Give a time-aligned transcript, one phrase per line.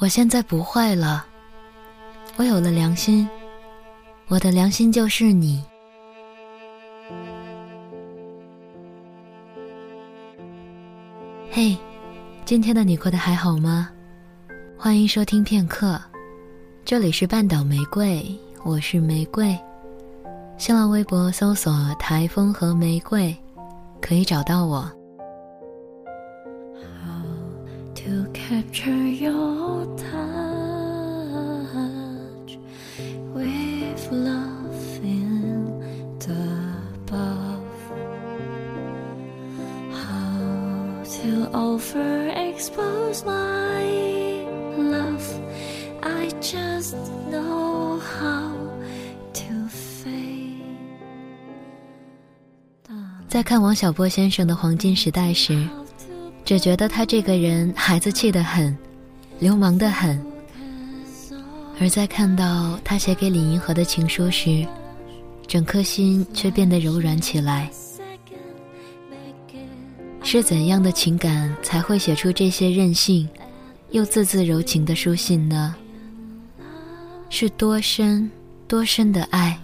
[0.00, 1.26] 我现在不坏了，
[2.36, 3.28] 我有了良心，
[4.28, 5.60] 我的良心就是你。
[11.50, 11.76] 嘿，
[12.44, 13.90] 今天的你过得还好吗？
[14.78, 16.00] 欢迎收听片刻，
[16.84, 18.24] 这里是半岛玫瑰，
[18.62, 19.58] 我是玫瑰。
[20.58, 23.36] 新浪微博搜索“台风和玫瑰”，
[24.00, 24.88] 可以找到我。
[53.33, 55.67] 在看王小波先生的黄金时代时，
[56.48, 58.74] 只觉得他这个人孩子气得很，
[59.38, 60.18] 流氓得很；
[61.78, 64.66] 而在看到他写给李银河的情书时，
[65.46, 67.70] 整颗心却变得柔软起来。
[70.22, 73.28] 是怎样的情感才会写出这些任性
[73.90, 75.76] 又字字柔情的书信呢？
[77.28, 78.30] 是多深
[78.66, 79.60] 多深的爱，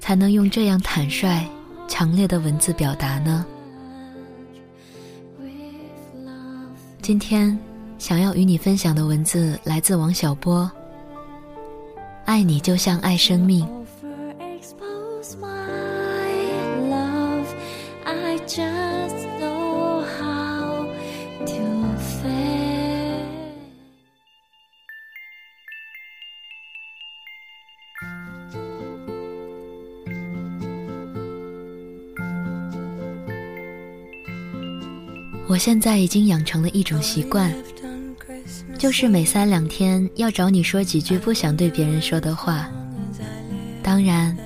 [0.00, 1.48] 才能用这样坦率、
[1.88, 3.46] 强烈的文字表达呢？
[7.08, 7.58] 今天
[7.98, 10.70] 想要与你分享的文字来自王小波。
[12.26, 13.66] 爱你就像爱生命。
[35.48, 37.50] 我现在已经养成了一种习惯，
[38.76, 42.68] 就是每三两天要找你说几句不想对别人说的话。
[43.82, 44.36] 当然，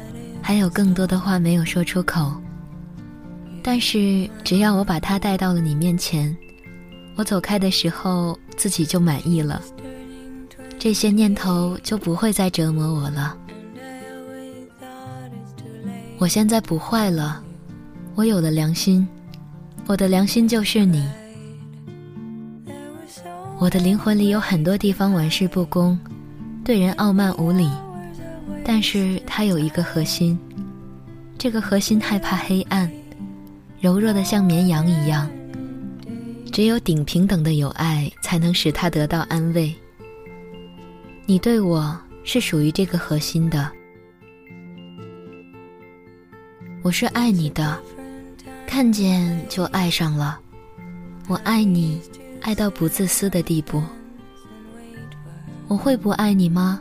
[0.40, 2.32] 还有更多的话没有说出口。
[3.64, 6.34] 但是只要我把它带到了你面前，
[7.16, 9.60] 我走开的时候自己就满意了，
[10.78, 13.36] 这些念头就不会再折磨我了。
[16.18, 17.42] 我现在不坏了，
[18.14, 19.06] 我有了良心。
[19.86, 21.06] 我的良心就是你，
[23.58, 25.98] 我的灵魂里有很多地方玩世不恭，
[26.64, 27.68] 对人傲慢无礼，
[28.64, 30.38] 但是它有一个核心，
[31.36, 32.90] 这个核心害怕黑暗，
[33.80, 35.28] 柔弱的像绵羊一样，
[36.50, 39.74] 只有顶平等的友爱才能使它得到安慰。
[41.26, 41.94] 你对我
[42.24, 43.70] 是属于这个核心的，
[46.82, 47.78] 我是爱你的。
[48.72, 50.40] 看见就爱上了，
[51.28, 52.00] 我爱你，
[52.40, 53.82] 爱到不自私的地步。
[55.68, 56.80] 我会不爱你吗？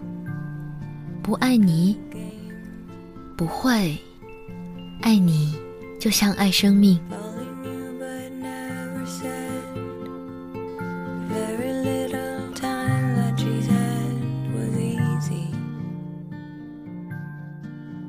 [1.21, 1.99] 不爱你，
[3.35, 3.97] 不会。
[5.01, 5.53] 爱你，
[5.99, 6.97] 就像爱生命。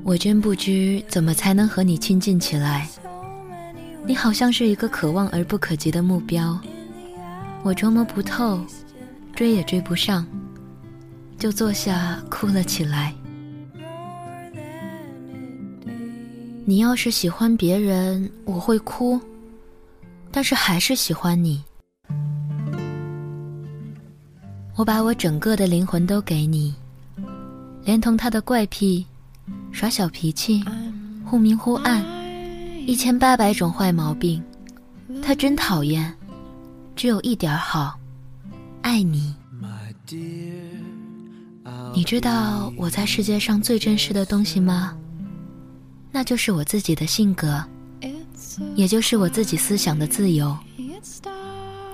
[0.05, 2.87] 我真不知怎么才能和你亲近起来。
[4.05, 6.59] 你好像是一个可望而不可及的目标，
[7.63, 8.59] 我琢磨不透，
[9.33, 10.25] 追也追不上，
[11.39, 13.13] 就坐下哭了起来。
[16.65, 19.19] 你要是喜欢别人，我会哭，
[20.31, 21.63] 但是还是喜欢你。
[24.75, 26.75] 我把我整个的灵魂都给你，
[27.85, 29.05] 连同他的怪癖，
[29.71, 30.63] 耍小脾气，
[31.25, 32.12] 忽明忽暗。
[32.85, 34.43] 一千八百种坏毛病，
[35.21, 36.13] 他真讨厌。
[36.95, 37.97] 只有一点好，
[38.81, 39.33] 爱你。
[41.93, 44.95] 你知道我在世界上最珍视的东西吗？
[46.11, 47.63] 那就是我自己的性格，
[48.75, 50.55] 也就是我自己思想的自由。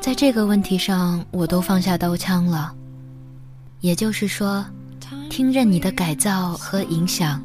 [0.02, 2.74] 在这个问题上，我都放下刀枪了。
[3.80, 4.66] 也就是说，
[5.30, 7.42] 听任你的改造和影响。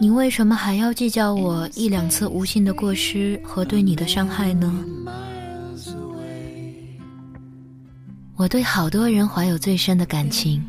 [0.00, 4.72] 你为什么还要计较我一两次无心的过失和对你的伤害呢？
[8.36, 10.64] 我对好多人怀有最深的感情，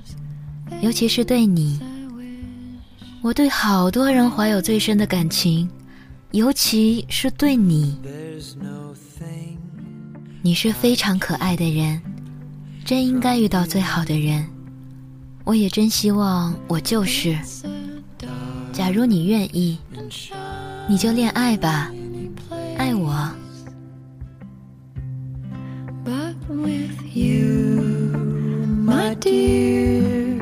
[0.81, 1.79] 尤其是对你。
[3.21, 5.69] 我对好多人怀有最深的感情，
[6.31, 7.95] 尤其是对你。
[10.41, 12.01] 你是非常可爱的人，
[12.83, 14.43] 真应该遇到最好的人。
[15.43, 17.37] 我也真希望我就是。
[18.79, 19.77] 假如你愿意，
[20.87, 21.91] 你就恋爱吧，
[22.77, 23.13] 爱我。
[26.05, 27.83] But with you,
[28.85, 30.39] my dear,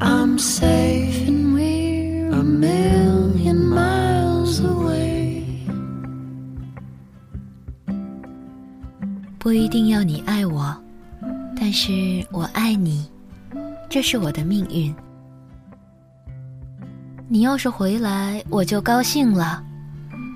[0.00, 5.44] I'm safe and we're a million miles away.
[9.38, 10.76] 不一定要你爱我，
[11.56, 11.90] 但是
[12.30, 13.06] 我爱你，
[13.88, 14.94] 这是我的命运。
[17.32, 19.64] 你要是回来，我就高兴了，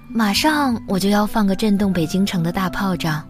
[0.08, 3.22] 马上我就要放个震动北京城的大炮仗。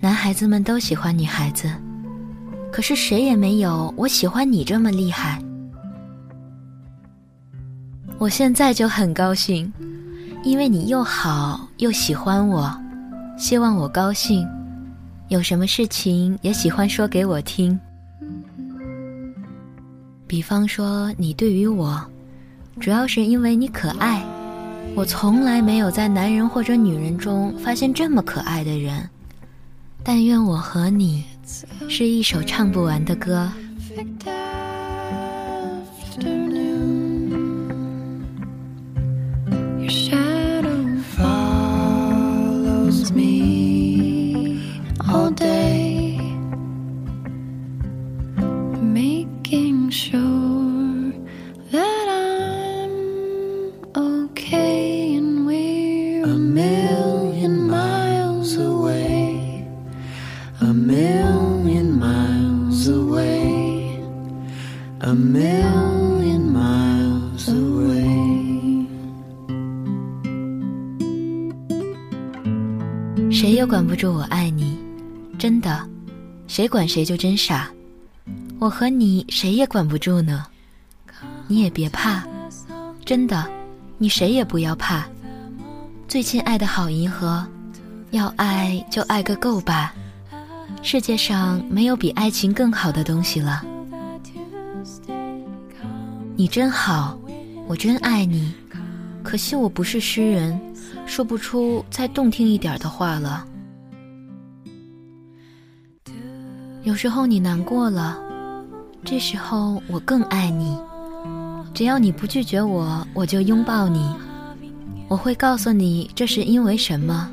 [0.00, 1.70] 男孩子们都喜欢女孩子，
[2.72, 5.40] 可是谁也没有我喜欢你这么厉害。
[8.18, 9.72] 我现在就很高兴，
[10.42, 12.76] 因为你又好又喜欢我，
[13.38, 14.44] 希望我高兴，
[15.28, 17.78] 有什么事情也喜欢说给我听。
[20.34, 22.04] 比方说，你对于我，
[22.80, 24.20] 主要是因为你可爱。
[24.96, 29.08] 我从来没有在男人或者女人中发现这么可爱的人。
[30.02, 31.22] 但愿我和你
[31.88, 33.48] 是一首唱不完的歌。
[73.66, 74.78] 管不住我爱你，
[75.38, 75.88] 真的，
[76.46, 77.70] 谁管谁就真傻。
[78.58, 80.46] 我和你谁也管不住呢，
[81.46, 82.24] 你也别怕，
[83.04, 83.46] 真的，
[83.98, 85.06] 你谁也不要怕。
[86.08, 87.44] 最亲爱的好银河，
[88.12, 89.94] 要爱就爱个够吧。
[90.82, 93.64] 世界上没有比爱情更好的东西了。
[96.36, 97.18] 你真好，
[97.66, 98.52] 我真爱你。
[99.22, 100.60] 可惜我不是诗人，
[101.06, 103.46] 说不出再动听一点的话了。
[106.84, 108.18] 有时候你难过了，
[109.02, 110.78] 这时候我更爱你。
[111.72, 114.14] 只要你不拒绝我，我就拥抱你。
[115.08, 117.30] 我会告诉你这是因为什么，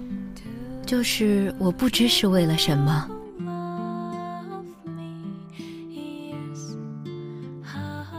[0.86, 3.06] 就是我不知是为了什么。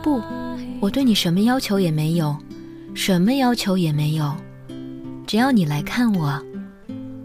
[0.02, 0.20] 不，
[0.80, 2.36] 我对你什么要求也没有，
[2.94, 4.34] 什么要求也没有，
[5.26, 6.38] 只要你来看我，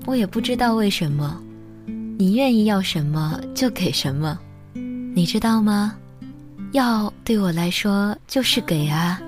[0.06, 1.38] 我也不知道为什么，
[2.20, 4.40] 你愿意要什么就给什么，
[5.14, 5.96] 你知道吗？
[6.72, 9.22] 要对我来说就是给啊，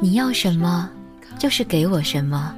[0.00, 0.90] 你要什么
[1.38, 2.52] 就是给我什么，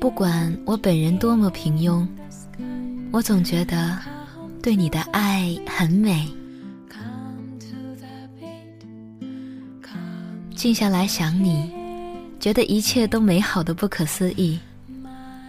[0.00, 2.04] 不管我本人多么平庸，
[3.12, 3.96] 我总觉得
[4.60, 6.28] 对你的爱很美。
[10.56, 11.70] 静下来想你，
[12.40, 14.58] 觉得一切都美好的不可思议。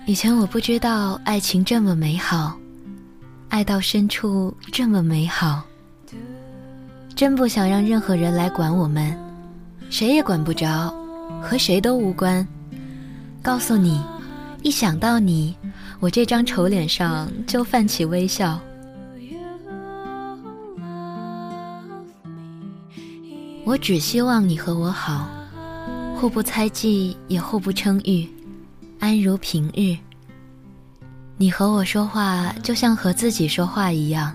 [0.08, 2.58] 以前我不知道爱情这么美好，
[3.50, 5.62] 爱到深处这么美好。
[7.16, 9.16] 真不想让任何人来管我们，
[9.92, 10.92] 谁也管不着，
[11.42, 12.46] 和谁都无关。
[13.44, 14.02] 告诉你，
[14.64, 15.56] 一想到你，
[16.00, 18.60] 我这张丑脸上就泛起微笑。
[23.64, 25.30] 我只希望你和我好，
[26.16, 28.28] 互不猜忌，也互不称誉，
[29.02, 29.98] 安如平日。
[31.38, 34.32] 你和我说话就像和自己说话一样，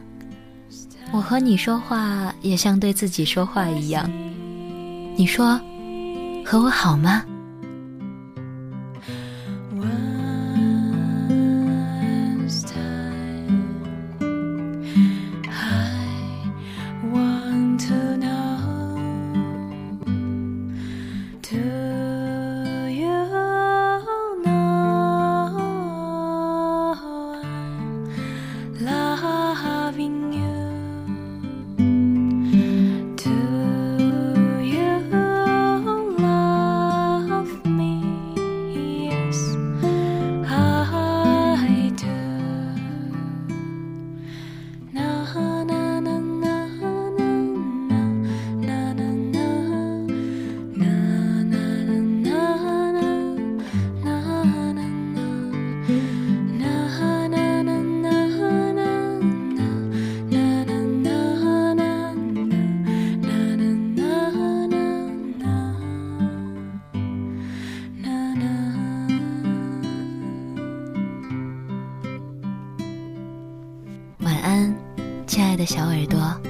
[1.12, 4.10] 我和你说话也像对自己说话一样。
[5.16, 5.58] 你说，
[6.44, 7.24] 和我好吗？
[75.66, 76.45] 小耳朵。